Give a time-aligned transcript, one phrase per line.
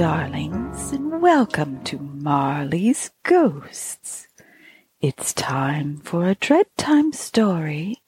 [0.00, 4.28] darlings, and welcome to Marley's Ghosts.
[4.98, 8.00] It's time for a dread time story.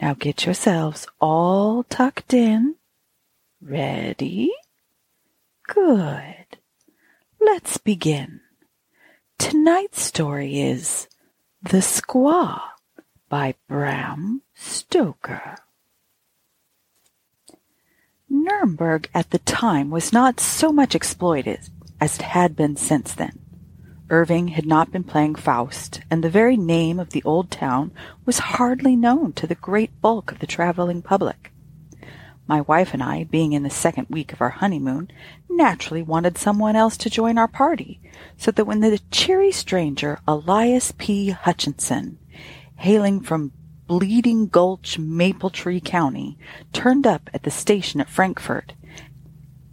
[0.00, 2.76] Now get yourselves all tucked in.
[3.60, 4.52] Ready?
[5.68, 6.46] Good.
[7.38, 8.40] Let's begin.
[9.38, 11.08] Tonight's story is
[11.60, 12.58] The Squaw
[13.28, 15.56] by Bram Stoker.
[18.34, 21.68] Nuremberg at the time was not so much exploited
[22.00, 23.38] as it had been since then.
[24.08, 27.92] Irving had not been playing Faust, and the very name of the old town
[28.24, 31.52] was hardly known to the great bulk of the traveling public.
[32.46, 35.10] My wife and I, being in the second week of our honeymoon,
[35.50, 38.00] naturally wanted someone else to join our party,
[38.38, 41.28] so that when the cheery stranger Elias P.
[41.30, 42.18] Hutchinson,
[42.76, 43.52] hailing from
[43.92, 46.38] Bleeding Gulch, Mapletree County,
[46.72, 48.72] turned up at the station at Frankfort,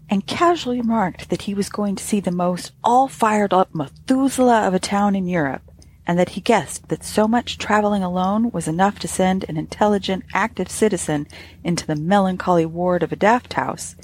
[0.09, 4.77] and casually remarked that he was going to see the most all-fired-up Methuselah of a
[4.77, 5.61] town in Europe,
[6.05, 10.25] and that he guessed that so much traveling alone was enough to send an intelligent,
[10.33, 11.25] active citizen
[11.63, 13.95] into the melancholy ward of a daft house,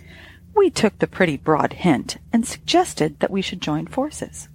[0.55, 4.47] we took the pretty broad hint and suggested that we should join forces.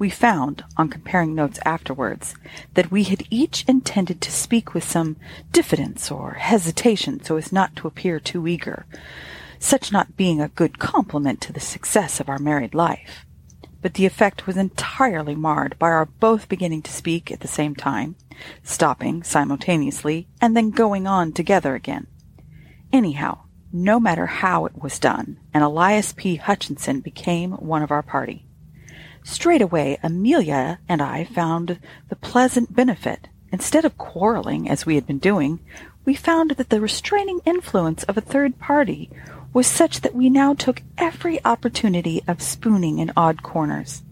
[0.00, 2.34] We found, on comparing notes afterwards,
[2.72, 5.18] that we had each intended to speak with some
[5.52, 8.86] diffidence or hesitation so as not to appear too eager,
[9.58, 13.26] such not being a good compliment to the success of our married life.
[13.82, 17.74] But the effect was entirely marred by our both beginning to speak at the same
[17.74, 18.16] time,
[18.62, 22.06] stopping simultaneously, and then going on together again.
[22.90, 26.36] Anyhow, no matter how it was done, and Elias P.
[26.36, 28.46] Hutchinson became one of our party.
[29.22, 33.28] Straightway Amelia and I found the pleasant benefit.
[33.52, 35.60] Instead of quarreling, as we had been doing,
[36.04, 39.10] we found that the restraining influence of a third party
[39.52, 44.02] was such that we now took every opportunity of spooning in odd corners.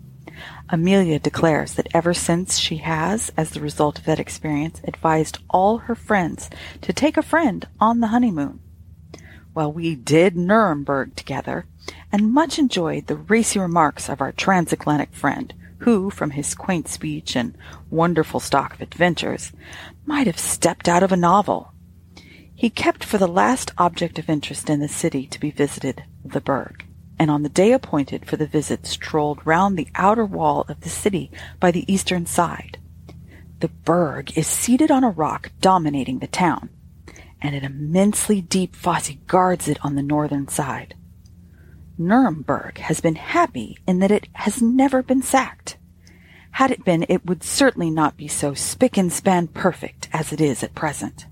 [0.68, 5.78] Amelia declares that ever since she has, as the result of that experience, advised all
[5.78, 6.50] her friends
[6.82, 8.60] to take a friend on the honeymoon.
[9.54, 11.66] Well, we did Nuremberg together,
[12.10, 17.36] and much enjoyed the racy remarks of our transatlantic friend, who, from his quaint speech
[17.36, 17.56] and
[17.90, 19.52] wonderful stock of adventures,
[20.04, 21.72] might have stepped out of a novel.
[22.54, 26.40] He kept for the last object of interest in the city to be visited, the
[26.40, 26.84] Burg,
[27.18, 30.88] and on the day appointed for the visit strolled round the outer wall of the
[30.88, 32.78] city by the eastern side.
[33.60, 36.70] The Burg is seated on a rock dominating the town,
[37.40, 40.94] and an immensely deep fosse guards it on the northern side.
[42.00, 45.76] Nuremberg has been happy in that it has never been sacked.
[46.52, 50.40] Had it been, it would certainly not be so spick and span perfect as it
[50.40, 51.26] is at present.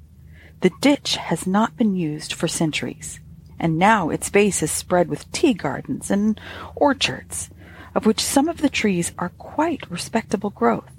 [0.63, 3.21] The ditch has not been used for centuries,
[3.61, 6.41] and now its base is spread with tea gardens and
[6.75, 7.49] orchards,
[7.95, 10.91] of which some of the trees are quite respectable growth.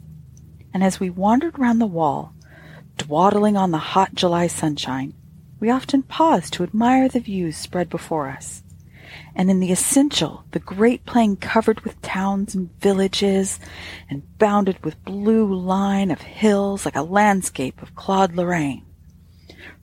[0.74, 2.34] And as we wandered round the wall,
[2.98, 5.14] dawdling on the hot July sunshine,
[5.60, 8.64] we often paused to admire the views spread before us
[9.38, 13.59] and in the essential, the great plain covered with towns and villages,
[14.09, 18.84] and bounded with blue line of hills like a landscape of Claude Lorraine.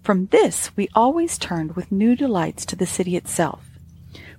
[0.03, 3.65] From this we always turned with new delights to the city itself,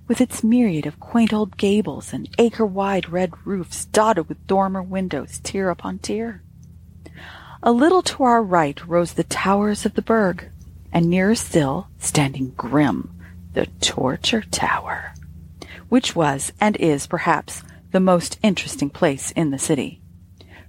[0.06, 5.40] with its myriad of quaint old gables and acre-wide red roofs dotted with dormer windows
[5.42, 6.42] tier upon tier.
[7.62, 10.50] A little to our right rose the towers of the Burg,
[10.92, 13.15] and nearer still, standing grim,
[13.56, 15.14] the Torture Tower,
[15.88, 20.02] which was and is perhaps the most interesting place in the city.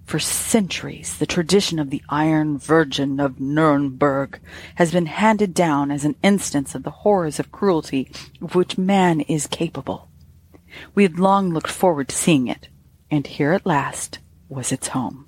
[0.06, 4.40] For centuries, the tradition of the Iron Virgin of Nuremberg
[4.76, 8.10] has been handed down as an instance of the horrors of cruelty
[8.42, 10.08] of which man is capable.
[10.96, 12.70] We had long looked forward to seeing it,
[13.12, 15.28] and here at last was its home.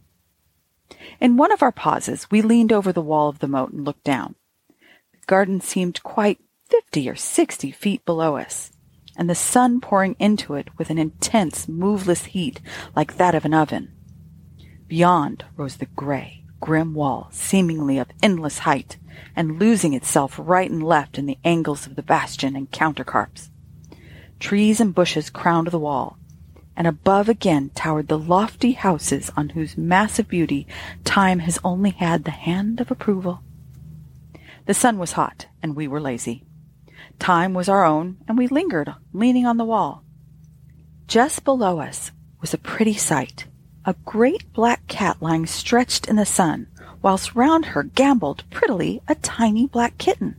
[1.20, 4.06] In one of our pauses, we leaned over the wall of the moat and looked
[4.06, 4.36] down.
[5.12, 6.40] The garden seemed quite
[6.70, 8.72] fifty or sixty feet below us,
[9.18, 12.62] and the sun pouring into it with an intense, moveless heat
[12.96, 13.92] like that of an oven.
[14.88, 18.98] Beyond rose the gray, grim wall, seemingly of endless height,
[19.36, 23.50] and losing itself right and left in the angles of the bastion and counterscarps.
[24.40, 26.18] Trees and bushes crowned the wall,
[26.76, 30.66] and above again towered the lofty houses on whose massive beauty
[31.04, 33.44] time has only had the hand of approval.
[34.66, 36.46] The sun was hot, and we were lazy.
[37.20, 40.04] Time was our own, and we lingered, leaning on the wall.
[41.06, 42.12] Just below us
[42.42, 43.46] was a pretty sight.
[43.86, 46.68] A great black cat lying stretched in the sun,
[47.02, 50.36] whilst round her gambolled prettily a tiny black kitten.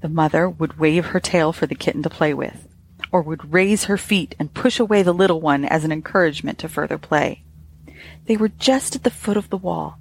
[0.00, 2.68] The mother would wave her tail for the kitten to play with,
[3.10, 6.68] or would raise her feet and push away the little one as an encouragement to
[6.68, 7.42] further play.
[8.26, 9.98] They were just at the foot of the wall,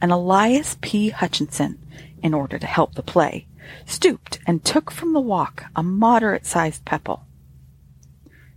[0.00, 1.10] and Elias P.
[1.10, 1.78] Hutchinson,
[2.22, 3.46] in order to help the play,
[3.84, 7.26] stooped and took from the walk a moderate-sized pebble.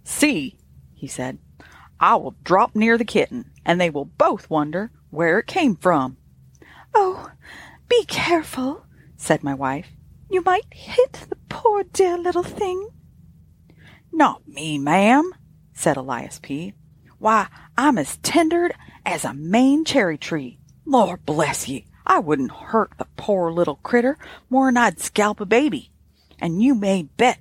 [0.04, 0.58] See,
[0.94, 1.38] he said,
[2.00, 6.18] I will drop near the kitten, and they will both wonder where it came from.
[6.94, 7.32] Oh,
[7.88, 8.86] be careful,
[9.16, 9.88] said my wife.
[10.30, 12.90] You might hit the poor dear little thing.
[14.12, 15.32] Not me, ma'am,
[15.74, 16.74] said Elias P.
[17.20, 17.48] Why,
[17.78, 18.74] I'm as tendered
[19.06, 20.60] as a Maine cherry tree.
[20.86, 24.18] Lord bless ye, I wouldn't hurt the poor little critter
[24.50, 25.92] more'n I'd scalp a baby,
[26.40, 27.40] and you may bet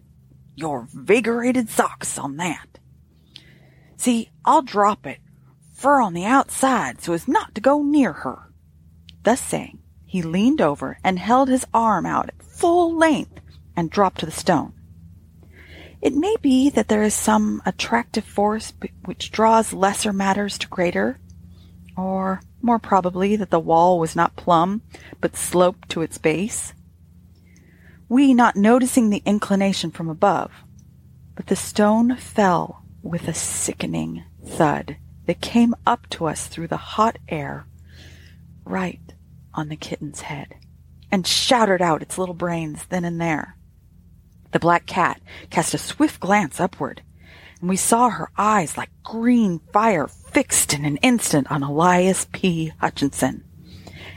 [0.55, 2.79] your vigorated socks on that.
[3.97, 5.19] See, I'll drop it,
[5.73, 8.51] fur on the outside so as not to go near her.
[9.23, 13.41] Thus saying, he leaned over and held his arm out at full length
[13.77, 14.75] and dropped to the stone.
[16.03, 18.73] It may be that there is some attractive force
[19.05, 21.19] which draws lesser matters to greater,
[21.97, 24.83] or more probably that the wall was not plumb,
[25.21, 26.75] but sloped to its base.
[28.09, 30.53] We not noticing the inclination from above,
[31.35, 36.77] but the stone fell with a sickening thud that came up to us through the
[36.77, 37.67] hot air,
[38.65, 39.01] right
[39.55, 40.55] on the kitten's head,
[41.11, 43.57] and shattered out its little brains then and there.
[44.53, 45.21] The black cat
[45.51, 47.03] cast a swift glance upward,
[47.63, 52.73] and we saw her eyes like green fire fixed in an instant on Elias P.
[52.81, 53.45] Hutchinson.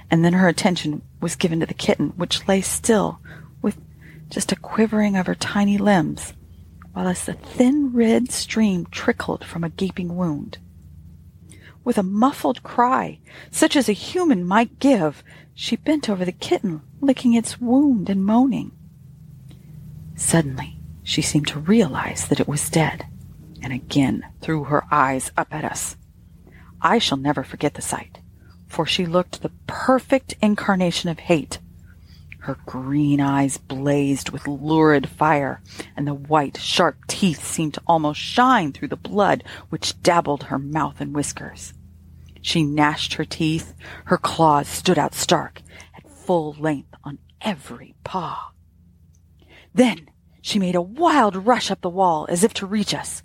[0.09, 3.19] And then her attention was given to the kitten, which lay still,
[3.61, 3.77] with
[4.31, 6.33] just a quivering of her tiny limbs,
[6.93, 10.57] while as the thin red stream trickled from a gaping wound.
[11.83, 13.19] With a muffled cry,
[13.51, 18.25] such as a human might give, she bent over the kitten, licking its wound and
[18.25, 18.71] moaning.
[20.15, 23.05] Suddenly, she seemed to realize that it was dead,
[23.65, 25.97] and again threw her eyes up at us.
[26.83, 28.19] I shall never forget the sight,
[28.67, 31.57] for she looked the perfect incarnation of hate.
[32.41, 35.63] Her green eyes blazed with lurid fire,
[35.97, 40.59] and the white, sharp teeth seemed to almost shine through the blood which dabbled her
[40.59, 41.73] mouth and whiskers.
[42.43, 43.73] She gnashed her teeth,
[44.05, 45.63] her claws stood out stark,
[45.97, 48.51] at full length on every paw.
[49.73, 50.11] Then
[50.43, 53.23] she made a wild rush up the wall as if to reach us,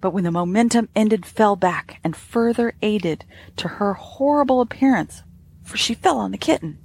[0.00, 3.24] but when the momentum ended fell back and further aided
[3.56, 5.22] to her horrible appearance,
[5.62, 6.78] for she fell on the kitten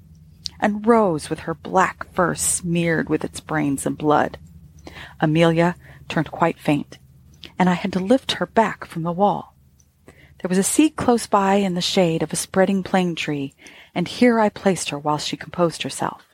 [0.59, 4.37] and rose with her black fur smeared with its brains and blood.
[5.19, 5.75] Amelia
[6.07, 6.99] turned quite faint,
[7.57, 9.55] and I had to lift her back from the wall.
[10.05, 13.53] There was a seat close by in the shade of a spreading plane tree,
[13.93, 16.25] and here I placed her while she composed herself.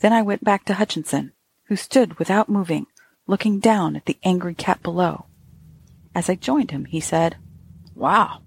[0.00, 1.32] Then I went back to Hutchinson
[1.68, 2.86] who stood without moving,
[3.26, 5.26] looking down at the angry cat below.
[6.14, 7.36] As I joined him, he said,
[7.94, 8.42] Wow,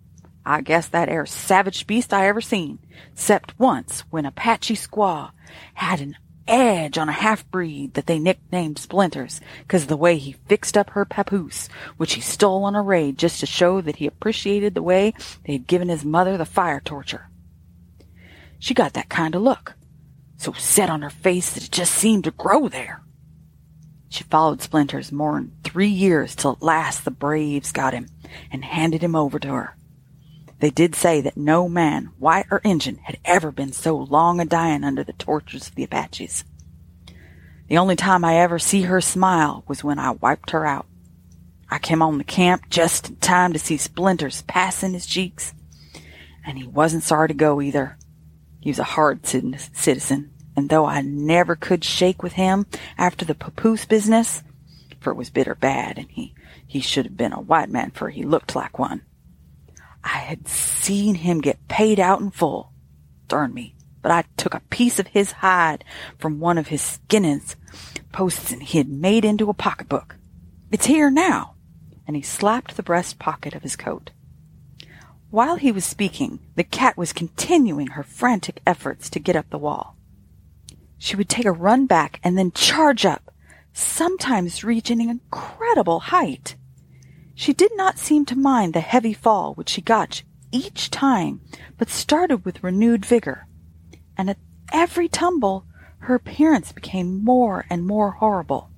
[0.46, 2.80] I guess that air savage beast I ever seen,
[3.14, 5.32] cept once when Apache squaw
[5.74, 6.16] had an
[6.48, 11.04] edge on a half-breed that they nicknamed Splinters, 'cause the way he fixed up her
[11.04, 15.14] papoose, which he stole on a raid just to show that he appreciated the way
[15.46, 17.30] they had given his mother the fire torture.
[18.60, 19.76] She got that kind of look,
[20.38, 23.04] so set on her face that it just seemed to grow there.
[24.10, 28.08] She followed Splinters more'n three years till at last the braves got him
[28.52, 29.78] and handed him over to her.
[30.60, 34.46] They did say that no man, white or Injun, had ever been so long a
[34.46, 36.46] dying under the tortures of the Apaches.
[37.68, 40.88] The only time I ever see her smile was when I wiped her out.
[41.70, 45.54] I came on the camp just in time to see Splinters passing his cheeks,
[46.46, 47.98] and he wasn't sorry to go either.
[48.62, 52.66] He was a hard citizen, and though I never could shake with him
[52.98, 54.42] after the papoose business,
[55.00, 56.34] for it was bitter bad, and he,
[56.66, 59.04] he should have been a white man, for he looked like one,
[60.04, 62.72] I had seen him get paid out in full.
[63.28, 65.84] Darn me, but I took a piece of his hide
[66.18, 67.56] from one of his skinnings
[68.12, 70.16] posts and he had made into a pocketbook.
[70.72, 71.54] It's here now.
[72.08, 74.12] And he slapped the breast pocket of his coat.
[75.30, 79.58] While he was speaking, the cat was continuing her frantic efforts to get up the
[79.58, 79.98] wall.
[80.98, 83.34] She would take a run back and then charge up,
[83.74, 86.56] sometimes reaching an incredible height.
[87.36, 91.42] She did not seem to mind the heavy fall which she got each time,
[91.78, 93.48] but started with renewed vigor.
[94.18, 94.40] And at
[94.72, 95.66] every tumble,
[96.00, 98.72] her appearance became more and more horrible.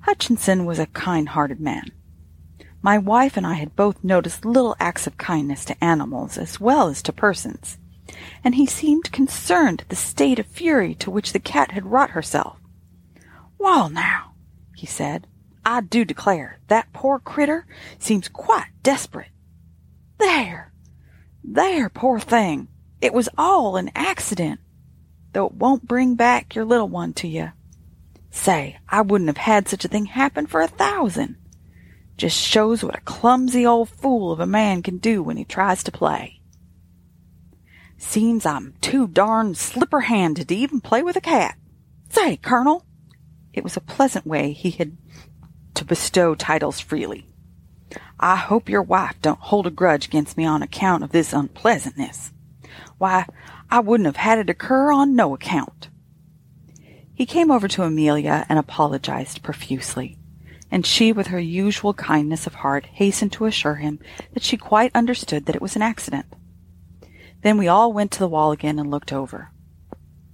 [0.00, 1.92] Hutchinson was a kind-hearted man.
[2.82, 6.88] My wife and I had both noticed little acts of kindness to animals as well
[6.88, 7.78] as to persons
[8.44, 12.10] and he seemed concerned at the state of fury to which the cat had wrought
[12.10, 12.58] herself.
[13.58, 14.32] Well, now,
[14.74, 15.26] he said,
[15.64, 17.66] I do declare that poor critter
[17.98, 19.30] seems quite desperate.
[20.18, 20.72] There,
[21.44, 22.68] there, poor thing.
[23.00, 24.60] It was all an accident,
[25.32, 27.52] though it won't bring back your little one to you.
[28.30, 31.36] Say, I wouldn't have had such a thing happen for a thousand.
[32.16, 35.82] Just shows what a clumsy old fool of a man can do when he tries
[35.84, 36.37] to play.
[37.98, 41.58] Seems I'm too darn slipper-handed to even play with a cat.
[42.08, 42.84] Say, Colonel.
[43.52, 44.96] It was a pleasant way he had
[45.74, 47.26] to bestow titles freely.
[48.20, 52.32] I hope your wife don't hold a grudge against me on account of this unpleasantness.
[52.98, 53.26] Why,
[53.70, 55.88] I wouldn't have had it occur on no account.
[57.14, 60.18] He came over to Amelia and apologized profusely,
[60.70, 63.98] and she, with her usual kindness of heart, hastened to assure him
[64.34, 66.26] that she quite understood that it was an accident.
[67.48, 69.52] Then we all went to the wall again and looked over.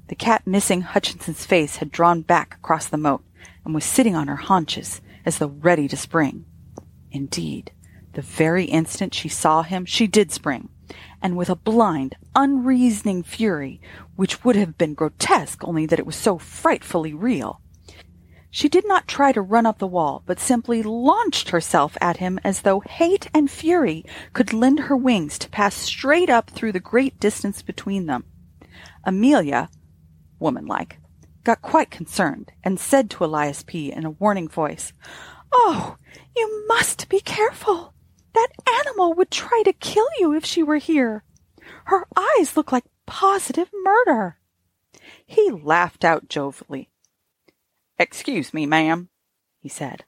[0.09, 3.23] The cat missing Hutchinson's face had drawn back across the moat
[3.65, 6.45] and was sitting on her haunches as though ready to spring.
[7.13, 7.71] Indeed,
[8.15, 10.71] the very instant she saw him, she did spring,
[11.23, 13.81] and with a blind, unreasoning fury,
[14.17, 17.61] which would have been grotesque only that it was so frightfully real.
[18.55, 22.39] She did not try to run up the wall, but simply launched herself at him
[22.45, 26.79] as though hate and fury could lend her wings to pass straight up through the
[26.79, 28.27] great distance between them.
[29.03, 29.71] Amelia,
[30.39, 31.01] womanlike,
[31.43, 33.91] got quite concerned and said to Elias P.
[33.91, 34.93] in a warning voice,
[35.53, 35.97] Oh,
[36.37, 37.93] you must be careful.
[38.35, 38.53] That
[38.85, 41.25] animal would try to kill you if she were here.
[41.87, 44.39] Her eyes look like positive murder.
[45.27, 46.89] He laughed out jovially.
[47.99, 49.09] Excuse me, ma'am,
[49.61, 50.05] he said,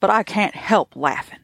[0.00, 1.38] but I can't help laughing.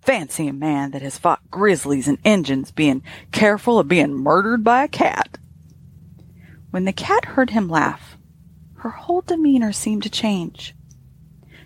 [0.00, 4.84] Fancy a man that has fought grizzlies and Injuns being careful of being murdered by
[4.84, 5.38] a cat.
[6.70, 8.16] When the cat heard him laugh,
[8.78, 10.74] her whole demeanor seemed to change.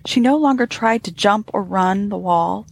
[0.06, 2.66] She no longer tried to jump or run the wall,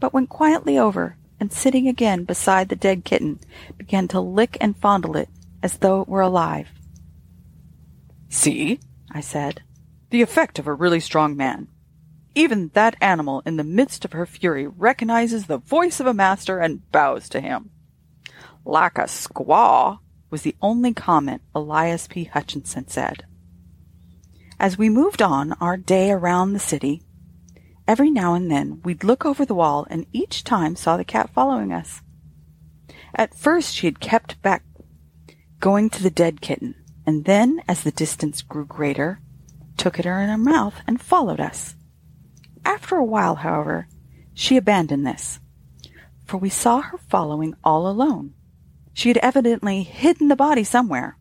[0.00, 3.40] but went quietly over and sitting again beside the dead kitten,
[3.76, 5.28] began to lick and fondle it
[5.62, 6.68] as though it were alive.
[8.28, 8.80] See,
[9.12, 9.62] I said,
[10.14, 11.66] the effect of a really strong man.
[12.36, 16.60] Even that animal, in the midst of her fury, recognizes the voice of a master
[16.60, 17.70] and bows to him.
[18.64, 19.98] Like a squaw,
[20.30, 22.24] was the only comment Elias P.
[22.24, 23.24] Hutchinson said.
[24.60, 27.02] As we moved on our day around the city,
[27.88, 31.28] every now and then we'd look over the wall and each time saw the cat
[31.34, 32.02] following us.
[33.16, 34.62] At first she had kept back,
[35.58, 39.18] going to the dead kitten, and then, as the distance grew greater,
[39.76, 41.74] took it in her mouth and followed us.
[42.64, 43.88] After a while, however,
[44.32, 45.40] she abandoned this,
[46.24, 48.34] for we saw her following all alone.
[48.92, 51.18] She had evidently hidden the body somewhere.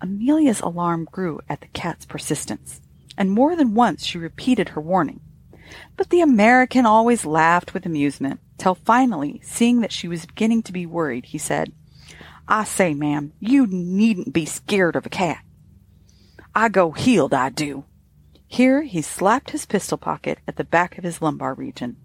[0.00, 2.80] Amelia's alarm grew at the cat's persistence,
[3.18, 5.20] and more than once she repeated her warning.
[5.96, 10.72] But the American always laughed with amusement, till finally, seeing that she was beginning to
[10.72, 11.72] be worried, he said,
[12.48, 15.44] I say, ma'am, you needn't be scared of a cat.
[16.54, 17.84] I go heeled, I do.
[18.46, 21.96] Here he slapped his pistol pocket at the back of his lumbar region.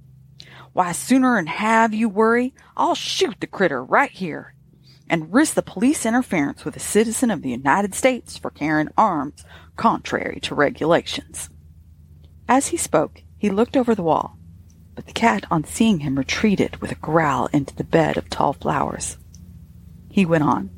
[0.74, 4.54] Why, sooner'n have you worry, I'll shoot the critter right here
[5.10, 9.46] and risk the police interference with a citizen of the United States for carrying arms
[9.76, 11.50] contrary to regulations.
[12.48, 14.38] As he spoke, he looked over the wall,
[14.94, 18.54] but the cat, on seeing him, retreated with a growl into the bed of tall
[18.54, 19.18] flowers.
[20.10, 20.70] He went on,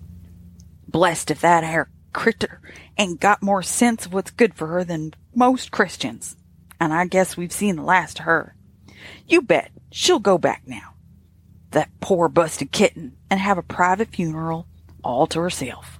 [0.88, 2.62] Blessed if that air critter
[2.98, 6.36] ain't got more sense of what's good for her than most Christians,
[6.80, 8.56] and I guess we've seen the last of her.
[9.28, 10.94] You bet she'll go back now
[11.72, 14.68] that poor busted kitten and have a private funeral
[15.04, 16.00] all to herself.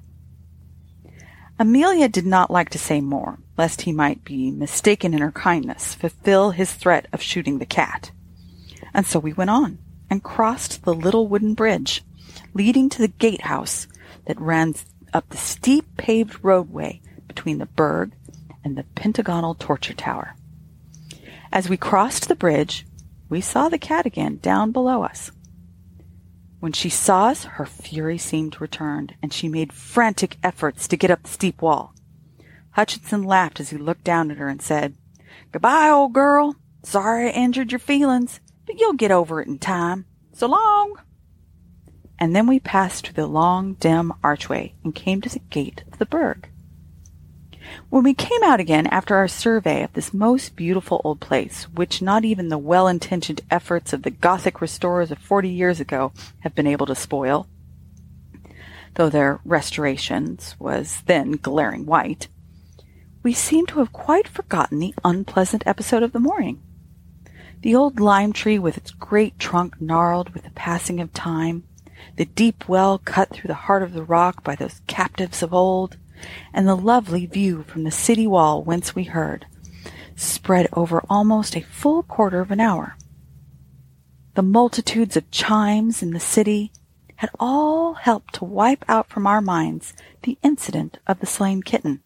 [1.60, 5.96] Amelia did not like to say more, lest he might be mistaken in her kindness,
[5.96, 8.12] fulfill his threat of shooting the cat.
[8.94, 12.04] And so we went on and crossed the little wooden bridge
[12.54, 13.88] leading to the gatehouse
[14.26, 14.76] that ran
[15.18, 18.14] up the steep paved roadway between the Burg
[18.64, 20.36] and the pentagonal torture tower.
[21.52, 22.86] As we crossed the bridge,
[23.28, 25.32] we saw the cat again down below us.
[26.60, 31.12] When she saw us, her fury seemed returned, and she made frantic efforts to get
[31.12, 31.94] up the steep wall.
[32.72, 34.96] Hutchinson laughed as he looked down at her and said,
[35.52, 36.56] Goodbye, old girl.
[36.84, 40.06] Sorry I injured your feelings, but you'll get over it in time.
[40.34, 41.00] So long.
[42.20, 46.00] And then we passed through the long, dim archway and came to the gate of
[46.00, 46.50] the burg.
[47.90, 52.02] When we came out again after our survey of this most beautiful old place, which
[52.02, 56.66] not even the well-intentioned efforts of the Gothic restorers of forty years ago have been
[56.66, 57.48] able to spoil,
[58.96, 62.30] though their restorations was then glaring white,
[63.22, 66.62] we seemed to have quite forgotten the unpleasant episode of the morning.
[67.62, 71.66] The old lime tree with its great trunk gnarled with the passing of time,
[72.16, 75.98] the deep well cut through the heart of the rock by those captives of old,
[76.54, 79.46] and the lovely view from the city wall whence we heard,
[80.16, 82.98] spread over almost a full quarter of an hour.
[84.34, 86.72] The multitudes of chimes in the city
[87.18, 92.02] had all helped to wipe out from our minds the incident of the slain kitten.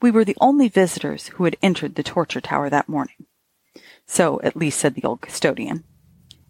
[0.00, 3.26] We were the only visitors who had entered the torture tower that morning.
[4.06, 5.84] So at least said the old custodian.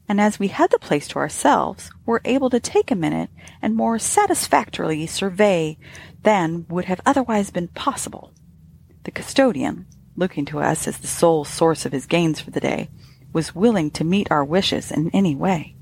[0.08, 3.75] And as we had the place to ourselves, were able to take a minute and
[3.75, 5.78] more satisfactorily survey
[6.22, 8.32] than would have otherwise been possible.
[9.04, 12.88] The custodian, looking to us as the sole source of his gains for the day,
[13.32, 15.75] was willing to meet our wishes in any way.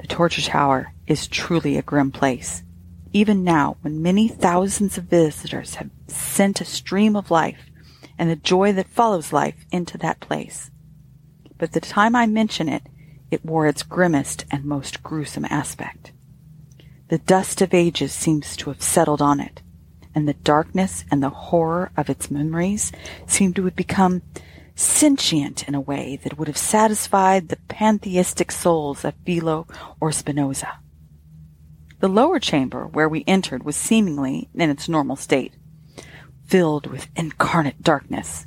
[0.00, 2.62] The torture tower is truly a grim place,
[3.12, 7.70] even now when many thousands of visitors have sent a stream of life
[8.18, 10.70] and the joy that follows life into that place.
[11.56, 12.82] But the time I mention it,
[13.34, 16.12] it wore its grimmest and most gruesome aspect.
[17.08, 19.60] The dust of ages seems to have settled on it,
[20.14, 22.92] and the darkness and the horror of its memories
[23.26, 24.22] seem to have become
[24.74, 29.66] sentient in a way that would have satisfied the pantheistic souls of Philo
[30.00, 30.78] or Spinoza.
[32.00, 35.54] The lower chamber where we entered was seemingly in its normal state,
[36.46, 38.46] filled with incarnate darkness.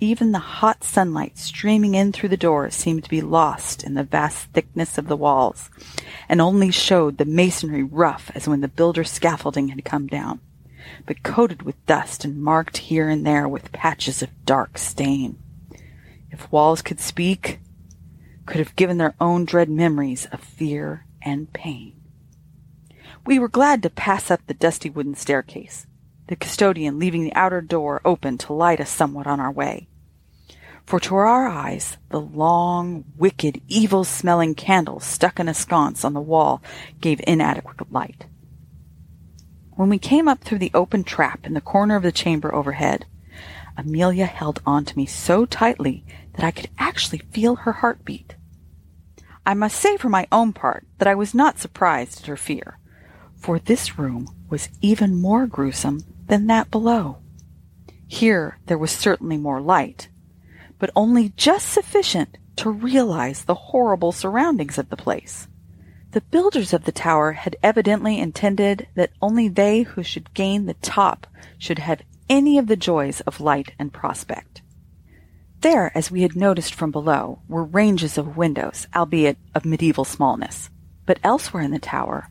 [0.00, 4.02] Even the hot sunlight streaming in through the door seemed to be lost in the
[4.02, 5.70] vast thickness of the walls,
[6.28, 10.40] and only showed the masonry rough as when the builder's scaffolding had come down,
[11.06, 15.38] but coated with dust and marked here and there with patches of dark stain
[16.30, 17.60] if walls could speak,
[18.46, 21.94] could have given their own dread memories of fear and pain.
[23.26, 25.86] We were glad to pass up the dusty wooden staircase,
[26.28, 29.88] the custodian leaving the outer door open to light us somewhat on our way.
[30.90, 36.14] For to our eyes, the long, wicked, evil smelling candles stuck in a sconce on
[36.14, 36.64] the wall
[37.00, 38.26] gave inadequate light.
[39.76, 43.06] When we came up through the open trap in the corner of the chamber overhead,
[43.76, 48.34] Amelia held on to me so tightly that I could actually feel her heartbeat.
[49.46, 52.80] I must say for my own part that I was not surprised at her fear,
[53.36, 57.18] for this room was even more gruesome than that below.
[58.08, 60.08] Here there was certainly more light,
[60.80, 65.46] but only just sufficient to realize the horrible surroundings of the place.
[66.10, 70.74] The builders of the tower had evidently intended that only they who should gain the
[70.74, 74.62] top should have any of the joys of light and prospect.
[75.60, 80.70] There, as we had noticed from below, were ranges of windows, albeit of medieval smallness.
[81.06, 82.30] But elsewhere in the tower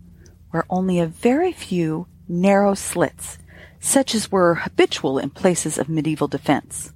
[0.52, 3.38] were only a very few narrow slits,
[3.80, 6.92] such as were habitual in places of medieval defense.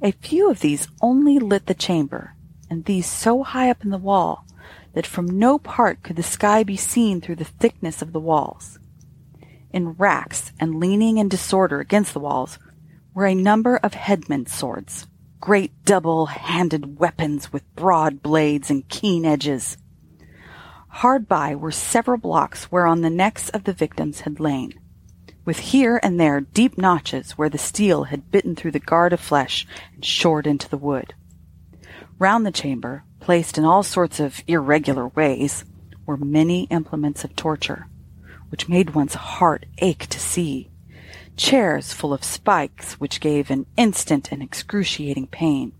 [0.00, 2.34] A few of these only lit the chamber,
[2.70, 4.46] and these so high up in the wall
[4.92, 8.78] that from no part could the sky be seen through the thickness of the walls.
[9.72, 12.60] In racks and leaning in disorder against the walls
[13.12, 15.08] were a number of headsmen's swords,
[15.40, 19.78] great double-handed weapons with broad blades and keen edges.
[20.88, 24.74] Hard by were several blocks whereon the necks of the victims had lain,
[25.48, 29.18] with here and there deep notches where the steel had bitten through the guard of
[29.18, 31.14] flesh and shored into the wood.
[32.18, 35.64] Round the chamber, placed in all sorts of irregular ways,
[36.04, 37.86] were many implements of torture,
[38.50, 40.68] which made one's heart ache to see.
[41.34, 45.72] Chairs full of spikes which gave an instant and excruciating pain,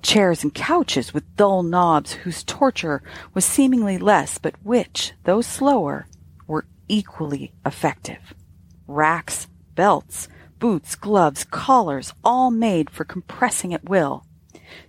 [0.00, 3.02] chairs and couches with dull knobs whose torture
[3.34, 6.06] was seemingly less, but which, though slower,
[6.46, 8.32] were equally effective,
[8.86, 14.24] racks, belts, boots, gloves, collars, all made for compressing at will,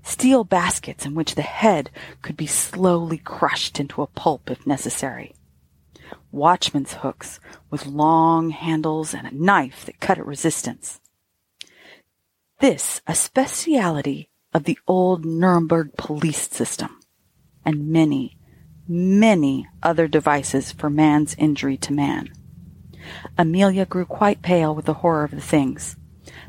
[0.04, 1.90] steel baskets in which the head
[2.22, 5.34] could be slowly crushed into a pulp if necessary,
[6.32, 11.00] watchman's hooks with long handles and a knife that cut at resistance.
[12.60, 17.00] This a speciality of the old Nuremberg police system,
[17.66, 18.38] and many,
[18.88, 22.30] many other devices for man's injury to man.
[23.38, 25.96] Amelia grew quite pale with the horror of the things,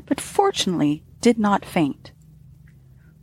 [0.05, 2.11] but fortunately did not faint.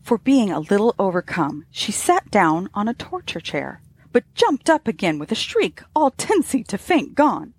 [0.03, 3.81] For being a little overcome, she sat down on a torture chair
[4.17, 7.53] but jumped up again with a shriek, all tinsy to faint gone.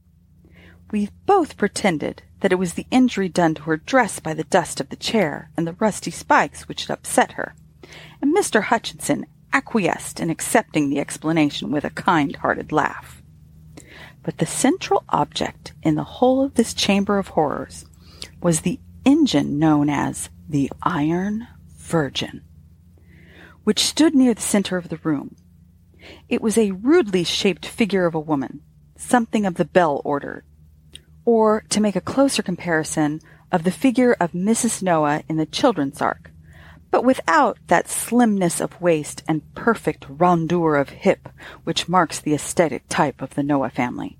[0.89, 4.79] We both pretended that it was the injury done to her dress by the dust
[4.79, 7.53] of the chair and the rusty spikes which had upset her,
[8.23, 8.63] and Mr.
[8.63, 13.16] Hutchinson acquiesced in accepting the explanation with a kind-hearted laugh.
[14.27, 17.85] But the central object in the whole of this chamber of horrors
[18.41, 22.41] was the engine known as the Iron Virgin.
[23.63, 25.37] which stood near the center of the room.
[26.27, 28.59] It was a rudely shaped figure of a woman,
[28.97, 30.43] something of the bell order,
[31.23, 34.83] or, to make a closer comparison, of the figure of Mrs.
[34.83, 36.31] Noah in the children's ark,
[36.91, 41.29] but without that slimness of waist and perfect rondeur of hip
[41.63, 44.17] which marks the aesthetic type of the Noah family.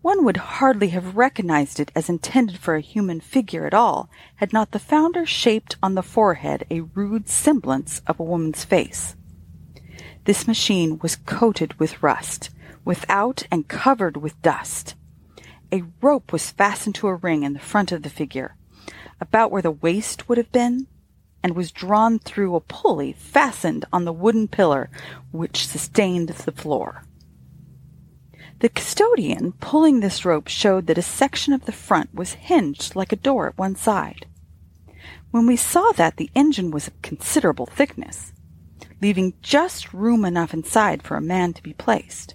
[0.00, 4.52] One would hardly have recognized it as intended for a human figure at all, had
[4.52, 9.16] not the founder shaped on the forehead a rude semblance of a woman's face.
[10.24, 12.50] This machine was coated with rust,
[12.84, 14.94] without and covered with dust.
[15.72, 18.56] A rope was fastened to a ring in the front of the figure,
[19.20, 20.86] about where the waist would have been,
[21.42, 24.90] and was drawn through a pulley fastened on the wooden pillar
[25.30, 27.04] which sustained the floor.
[28.60, 33.12] The custodian pulling this rope showed that a section of the front was hinged like
[33.12, 34.26] a door at one side.
[35.30, 38.32] When we saw that, the engine was of considerable thickness,
[39.00, 42.34] leaving just room enough inside for a man to be placed.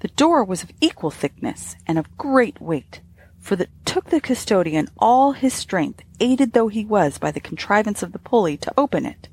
[0.00, 3.00] The door was of equal thickness and of great weight,
[3.48, 8.02] for it took the custodian all his strength, aided though he was by the contrivance
[8.02, 9.28] of the pulley, to open it.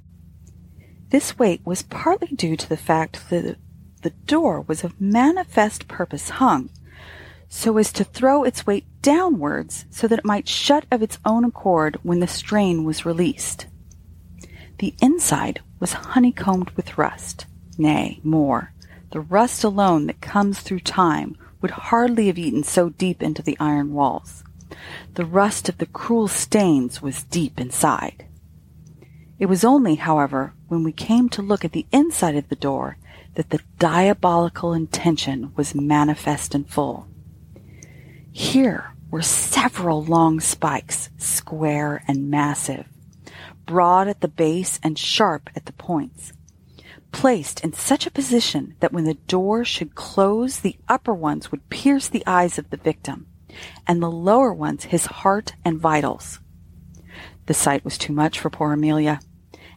[1.09, 3.57] This weight was partly due to the fact that
[4.03, 6.69] the door was of manifest purpose hung,
[7.49, 11.43] so as to throw its weight downwards so that it might shut of its own
[11.43, 13.67] accord when the strain was released.
[14.79, 17.47] The inside was honeycombed with rust,
[17.77, 18.71] nay, more.
[19.11, 23.57] The rust alone that comes through time would hardly have eaten so deep into the
[23.59, 24.43] iron walls.
[25.15, 28.27] The rust of the cruel stains was deep inside.
[29.39, 32.97] It was only, however, when we came to look at the inside of the door
[33.33, 37.07] that the diabolical intention was manifest in full.
[38.31, 42.85] Here were several long spikes, square and massive,
[43.65, 46.31] broad at the base and sharp at the points,
[47.15, 51.69] placed in such a position that when the door should close, the upper ones would
[51.69, 53.25] pierce the eyes of the victim,
[53.87, 56.39] and the lower ones his heart and vitals.
[57.45, 59.19] The sight was too much for poor Amelia,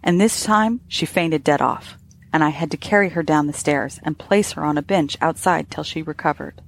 [0.02, 1.96] and this time she fainted dead off
[2.32, 5.16] and I had to carry her down the stairs and place her on a bench
[5.20, 6.60] outside till she recovered.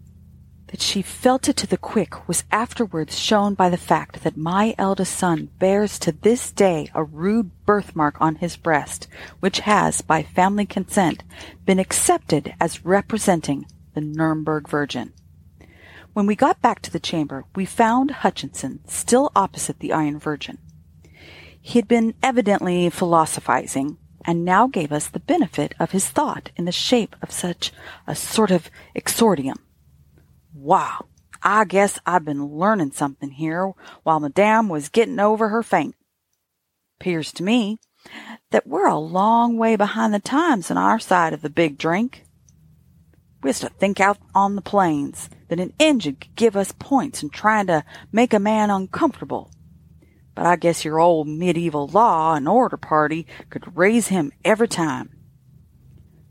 [0.70, 4.72] That she felt it to the quick was afterwards shown by the fact that my
[4.78, 9.08] eldest son bears to this day a rude birthmark on his breast,
[9.40, 11.24] which has, by family consent,
[11.66, 15.12] been accepted as representing the Nuremberg Virgin.
[16.12, 20.58] When we got back to the chamber, we found Hutchinson still opposite the Iron Virgin.
[21.60, 26.64] He had been evidently philosophizing, and now gave us the benefit of his thought in
[26.64, 27.72] the shape of such
[28.06, 29.58] a sort of exordium.
[30.60, 31.06] Wow,
[31.42, 35.94] I guess I've been learning something here while Madame was getting over her faint.
[36.98, 37.78] Pears to me
[38.50, 42.24] that we're a long way behind the times on our side of the big drink.
[43.42, 47.22] We used to think out on the plains that an engine could give us points
[47.22, 49.50] in trying to make a man uncomfortable
[50.40, 55.10] but I guess your old medieval law and order party could raise him every time.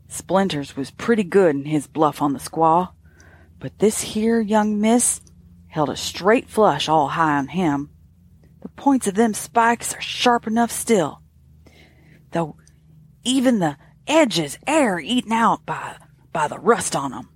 [0.08, 2.90] Splinters was pretty good in his bluff on the squaw,
[3.60, 5.20] but this here young miss
[5.68, 7.90] held a straight flush all high on him.
[8.62, 11.22] The points of them spikes are sharp enough still,
[12.32, 12.56] though
[13.22, 15.96] even the edges air eaten out by
[16.32, 17.28] by the rust on 'em.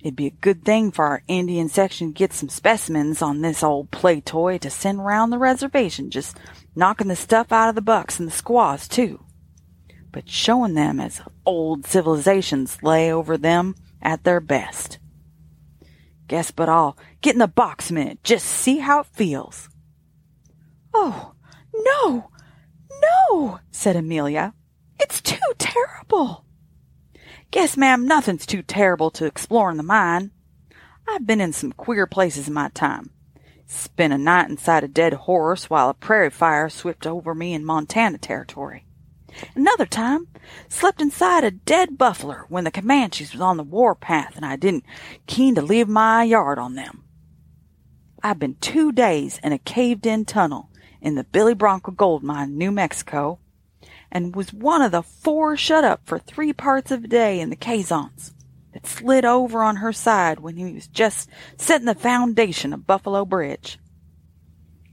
[0.00, 3.62] It'd be a good thing for our Indian section to get some specimens on this
[3.62, 6.36] old play toy to send round the reservation, just
[6.74, 9.24] knocking the stuff out of the bucks and the squaws, too.
[10.10, 14.98] But showing them as old civilizations lay over them at their best.
[16.32, 19.68] Guess but I'll get in the box a minute, just see how it feels.
[20.94, 21.34] Oh,
[21.74, 22.30] no,
[23.02, 24.54] no, said Amelia.
[24.98, 26.46] It's too terrible.
[27.50, 30.30] Guess, ma'am, nothing's too terrible to explore in the mine.
[31.06, 33.10] I've been in some queer places in my time.
[33.66, 37.62] Spent a night inside a dead horse while a prairie fire swept over me in
[37.62, 38.86] Montana territory.
[39.54, 40.28] Another time,
[40.68, 44.56] slept inside a dead buffler when the Comanches was on the war path and I
[44.56, 44.84] didn't
[45.26, 47.04] keen to leave my yard on them.
[48.22, 52.56] I've been two days in a caved in tunnel in the Billy Bronco gold mine,
[52.56, 53.40] New Mexico,
[54.10, 57.50] and was one of the four shut up for three parts of a day in
[57.50, 58.32] the caissons
[58.72, 63.24] that slid over on her side when he was just setting the foundation of Buffalo
[63.24, 63.78] Bridge.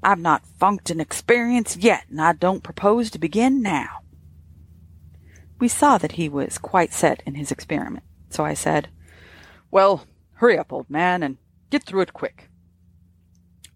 [0.02, 4.02] I've not funked an experience yet, and I don't propose to begin now.
[5.60, 8.90] We saw that he was quite set in his experiment, so I said,
[9.70, 11.38] Well, hurry up, old man, and
[11.70, 12.50] get through it quick.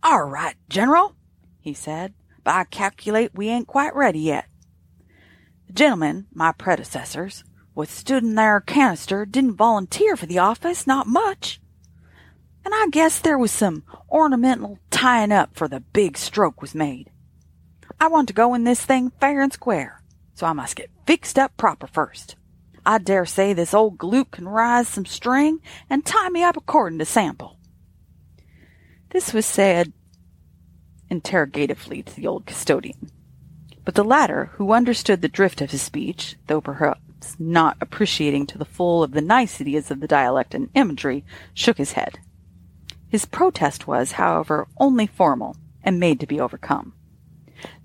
[0.02, 1.15] All right, General,
[1.60, 4.46] he said, but I calculate we ain't quite ready yet.
[5.67, 7.43] The gentlemen, my predecessors,
[7.74, 11.60] what stood in their canister didn't volunteer for the office, not much.
[12.65, 17.10] And I guess there was some ornamental tying up for the big stroke was made.
[18.00, 20.02] I want to go in this thing fair and square,
[20.34, 22.36] so I must get fixed up proper first.
[22.86, 27.00] I dare say this old galoot can rise some string and tie me up according
[27.00, 27.58] to sample.
[29.12, 29.93] This was said
[31.10, 33.10] interrogatively to the old custodian.
[33.86, 38.58] But the latter, who understood the drift of his speech, though perhaps not appreciating to
[38.58, 42.19] the full of the niceties of the dialect and imagery, shook his head.
[43.08, 46.93] His protest was, however, only formal, and made to be overcome.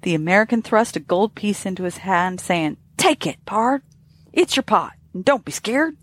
[0.03, 3.83] The American thrust a gold piece into his hand, saying, Take it, pard.
[4.33, 5.97] It's your pot, and don't be scared.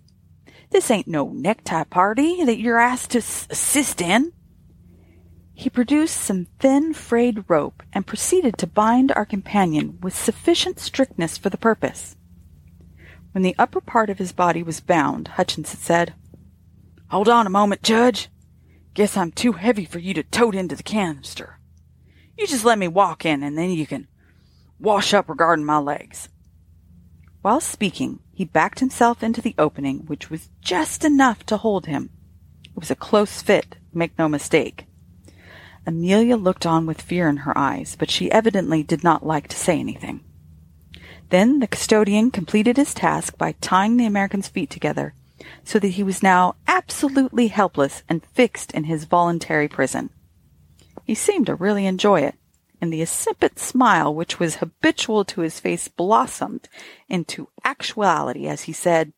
[0.71, 4.33] This ain't no necktie party that you're asked to s- assist in.
[5.53, 11.37] He produced some thin, frayed rope and proceeded to bind our companion with sufficient strictness
[11.37, 12.17] for the purpose.
[13.31, 16.13] When the upper part of his body was bound, Hutchinson said,
[17.09, 18.29] Hold on a moment, Judge.
[18.93, 21.59] Guess I'm too heavy for you to tote into the canister.
[22.37, 24.07] You just let me walk in and then you can
[24.79, 26.29] wash up regarding my legs.
[27.41, 32.09] While speaking, he backed himself into the opening, which was just enough to hold him.
[32.63, 34.85] It was a close fit, make no mistake.
[35.87, 39.55] Amelia looked on with fear in her eyes, but she evidently did not like to
[39.55, 40.21] say anything.
[41.29, 45.13] Then the custodian completed his task by tying the American's feet together,
[45.63, 50.09] so that he was now absolutely helpless and fixed in his voluntary prison.
[51.05, 52.35] He seemed to really enjoy it,
[52.81, 56.67] and the insipid smile which was habitual to his face blossomed
[57.07, 59.13] into actuality as he said,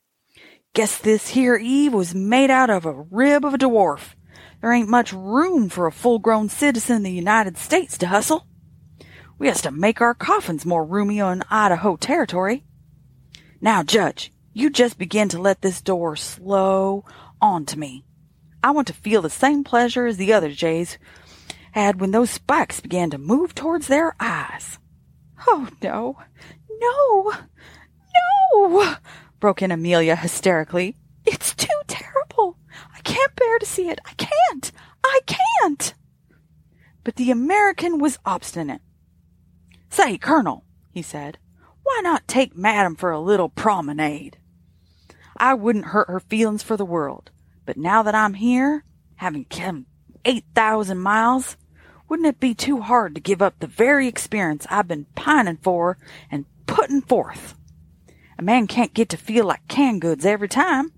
[0.73, 4.15] Guess this here Eve was made out of a rib of a dwarf.
[4.61, 8.45] There ain't much room for a full-grown citizen of the United States to hustle.
[9.39, 12.65] We has to make our coffins more roomy on Idaho territory.
[13.61, 17.05] Now, Judge, you just begin to let this door slow
[17.41, 18.03] on to me.
[18.63, 20.97] I want to feel the same pleasure as the other jays
[21.77, 24.79] had when those spikes began to move towards their eyes.
[25.47, 26.17] Oh, no,
[26.81, 27.33] no,
[28.53, 28.95] no,
[29.39, 30.95] broke in Amelia hysterically.
[31.25, 32.57] It's too terrible.
[32.95, 33.99] I can't bear to see it.
[34.05, 34.71] I can't.
[35.03, 35.93] I can't.
[37.03, 38.81] But the American was obstinate.
[39.89, 41.37] Say, Colonel, he said,
[41.83, 44.37] why not take Madam for a little promenade?
[45.37, 47.31] I wouldn't hurt her feelings for the world,
[47.65, 48.83] but now that I'm here,
[49.15, 49.85] having come
[50.25, 51.55] eight thousand miles,
[52.09, 55.97] wouldn't it be too hard to give up the very experience I've been pining for
[56.31, 57.55] and putting forth?
[58.39, 60.91] A man can't get to feel like canned goods every time.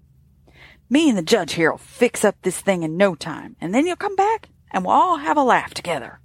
[0.90, 3.96] Me and the judge here'll fix up this thing in no time, and then you'll
[3.96, 6.20] come back and we'll all have a laugh together.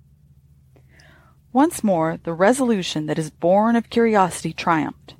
[1.53, 5.14] Once more, the resolution that is born of curiosity triumphed,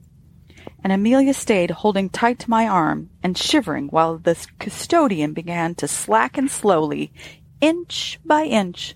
[0.83, 5.89] and Amelia stayed holding tight to my arm and shivering while the custodian began to
[5.89, 7.13] slacken slowly,
[7.61, 8.95] inch by inch,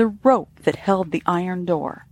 [0.00, 2.06] the rope that held the iron door.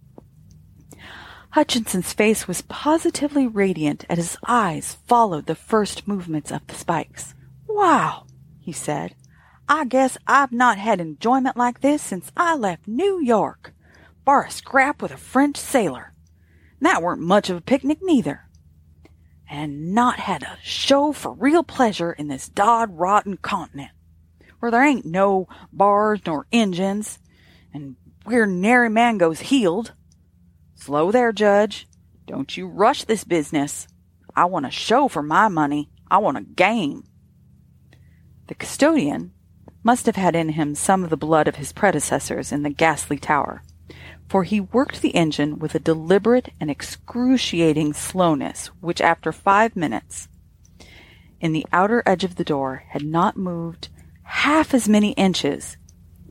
[1.53, 7.35] Hutchinson's face was positively radiant as his eyes followed the first movements of the spikes.
[7.67, 8.27] Wow,
[8.61, 9.15] he said.
[9.71, 13.73] I guess I've not had enjoyment like this since I left New York.
[14.23, 16.13] Bar a scrap with a French sailor.
[16.83, 18.51] That weren't much of a picnic neither.
[19.49, 23.93] And not had a show for real pleasure in this dod rotten continent,
[24.59, 27.19] where there ain't no bars nor engines,
[27.73, 29.93] and where nary man goes heeled.
[30.75, 31.89] Slow there, Judge.
[32.27, 33.89] Don't you rush this business.
[34.37, 35.91] I want a show for my money.
[36.11, 37.05] I want a game.
[38.47, 39.33] The custodian
[39.83, 43.19] must have had in him some of the blood of his predecessors in the ghastly
[43.19, 43.63] tower,
[44.29, 50.29] for he worked the engine with a deliberate and excruciating slowness which after five minutes,
[51.41, 53.89] in the outer edge of the door, had not moved
[54.23, 55.77] half as many inches,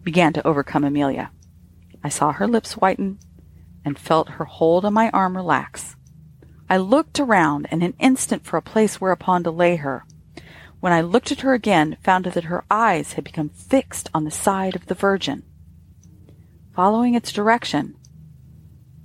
[0.08, 1.32] began to overcome Amelia.
[2.02, 3.20] I saw her lips whiten
[3.84, 5.98] and felt her hold on my arm relax.
[6.70, 10.06] I looked around in an instant for a place whereupon to lay her.
[10.80, 14.32] When I looked at her again, found that her eyes had become fixed on the
[14.32, 15.44] side of the Virgin.
[16.74, 17.98] Following its direction,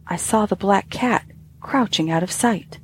[0.07, 1.25] I saw the black cat
[1.59, 2.79] crouching out of sight.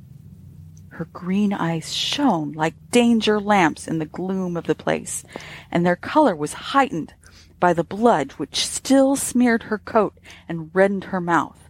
[0.89, 5.23] Her green eyes shone like danger lamps in the gloom of the place,
[5.71, 7.13] and their color was heightened
[7.59, 10.17] by the blood which still smeared her coat
[10.47, 11.69] and reddened her mouth.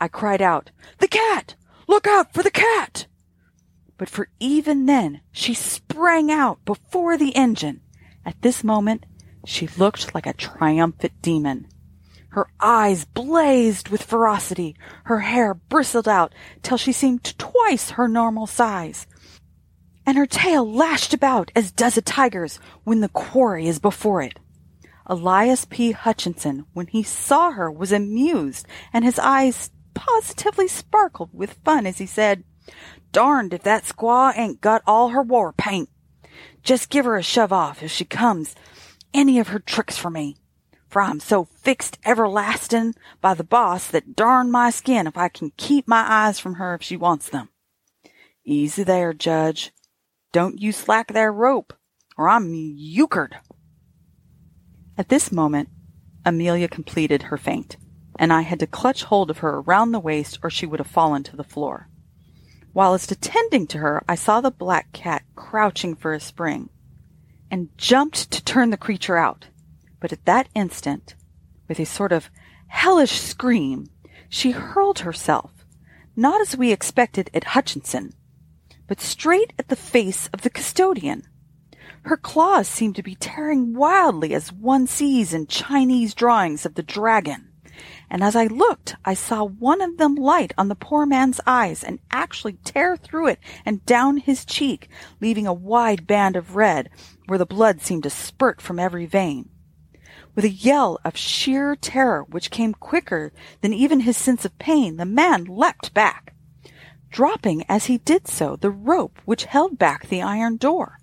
[0.00, 1.54] I cried out, The cat!
[1.86, 3.06] Look out for the cat!
[3.98, 7.82] But for even then she sprang out before the engine.
[8.24, 9.04] At this moment
[9.44, 11.66] she looked like a triumphant demon.
[12.30, 14.76] Her eyes blazed with ferocity.
[15.04, 19.06] Her hair bristled out till she seemed twice her normal size.
[20.06, 24.38] And her tail lashed about as does a tiger's when the quarry is before it.
[25.10, 25.92] Elias P.
[25.92, 31.98] Hutchinson, when he saw her, was amused, and his eyes positively sparkled with fun as
[31.98, 32.44] he said,
[33.12, 35.90] Darned if that squaw ain't got all her war paint.
[36.62, 38.54] Just give her a shove off if she comes
[39.12, 40.36] any of her tricks for me
[40.90, 45.52] for I'm so fixed everlastin' by the boss that darn my skin if I can
[45.56, 47.48] keep my eyes from her if she wants them.
[48.44, 49.72] Easy there, Judge.
[50.32, 51.72] Don't you slack their rope,
[52.16, 53.34] or I'm euchred.
[55.00, 55.70] At this moment,
[56.26, 57.78] Amelia completed her faint,
[58.18, 60.86] and I had to clutch hold of her around the waist or she would have
[60.86, 61.88] fallen to the floor.
[62.74, 66.68] Whilst attending to her, I saw the black cat crouching for a spring,
[67.50, 69.46] and jumped to turn the creature out.
[70.00, 71.14] But at that instant,
[71.66, 72.28] with a sort of
[72.66, 73.88] hellish scream,
[74.28, 75.64] she hurled herself,
[76.14, 78.12] not as we expected at Hutchinson,
[78.86, 81.26] but straight at the face of the custodian.
[82.02, 86.82] Her claws seemed to be tearing wildly as one sees in Chinese drawings of the
[86.82, 87.50] dragon.
[88.10, 91.82] And as I looked, I saw one of them light on the poor man's eyes
[91.84, 94.88] and actually tear through it and down his cheek,
[95.20, 96.90] leaving a wide band of red
[97.26, 99.48] where the blood seemed to spurt from every vein.
[100.34, 104.96] With a yell of sheer terror which came quicker than even his sense of pain,
[104.96, 106.34] the man leapt back,
[107.10, 110.99] dropping as he did so the rope which held back the iron door.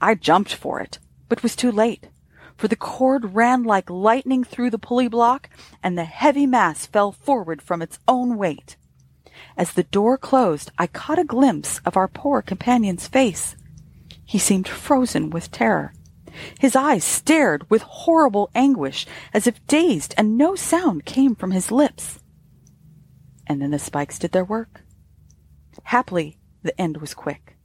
[0.00, 2.08] I jumped for it, but was too late,
[2.56, 5.50] for the cord ran like lightning through the pulley block,
[5.82, 8.76] and the heavy mass fell forward from its own weight.
[9.56, 13.56] As the door closed, I caught a glimpse of our poor companion's face.
[14.24, 15.92] He seemed frozen with terror.
[16.58, 21.70] His eyes stared with horrible anguish, as if dazed, and no sound came from his
[21.70, 22.20] lips.
[23.46, 24.82] And then the spikes did their work.
[25.84, 27.56] Happily, the end was quick,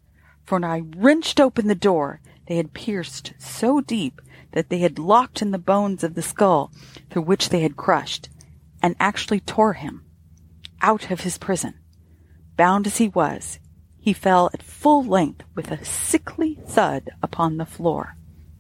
[0.46, 5.00] for when I wrenched open the door, they had pierced so deep that they had
[5.00, 6.72] locked in the bones of the skull
[7.10, 8.30] through which they had crushed,
[8.82, 10.06] and actually tore him
[10.82, 11.74] out of his prison.
[12.56, 13.60] Bound as he was,
[13.98, 18.16] he fell at full length with a sickly thud upon the floor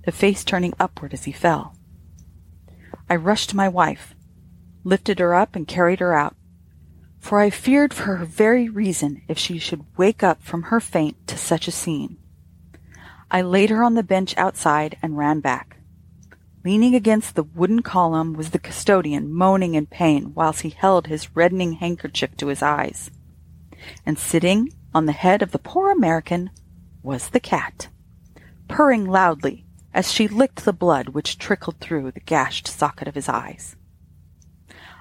[0.05, 1.75] the face turning upward as he fell.
[3.09, 4.15] I rushed to my wife,
[4.83, 6.35] lifted her up, and carried her out,
[7.25, 11.25] for I feared for her very reason if she should wake up from her faint
[11.25, 12.17] to such a scene.
[13.31, 15.77] I laid her on the bench outside and ran back.
[16.63, 21.35] Leaning against the wooden column was the custodian, moaning in pain whilst he held his
[21.35, 23.09] reddening handkerchief to his eyes.
[24.05, 26.51] And sitting on the head of the poor American
[27.01, 27.88] was the cat,
[28.67, 33.27] purring loudly as she licked the blood which trickled through the gashed socket of his
[33.27, 33.75] eyes.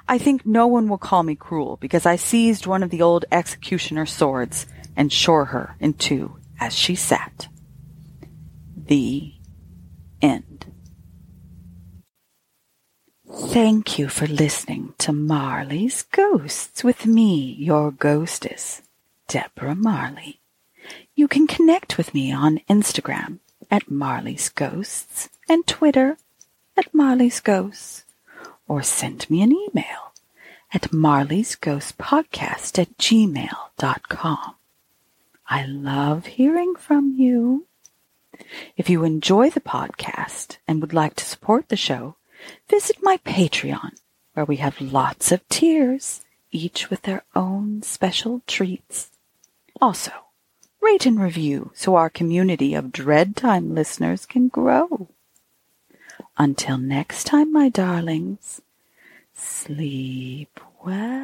[0.07, 3.25] I think no one will call me cruel because I seized one of the old
[3.33, 7.49] executioner's swords and shore her in two as she sat.
[8.77, 9.33] The
[10.21, 10.67] end.
[13.27, 18.83] Thank you for listening to Marley's Ghosts with me, your ghostess,
[19.27, 20.41] Deborah Marley.
[21.15, 23.39] You can connect with me on Instagram
[23.71, 26.19] at Marley's Ghosts and Twitter
[26.77, 28.05] at Marley's Ghosts,
[28.69, 30.13] or send me an email
[30.73, 34.55] at Marley's Ghost Podcast at gmail.com.
[35.47, 37.67] I love hearing from you.
[38.77, 42.17] If you enjoy the podcast and would like to support the show,
[42.69, 43.93] visit my Patreon,
[44.33, 49.11] where we have lots of tiers, each with their own special treats.
[49.81, 50.13] Also,
[50.81, 55.09] rate and review so our community of Dread Time listeners can grow.
[56.37, 58.61] Until next time, my darlings,
[59.33, 61.15] sleep well.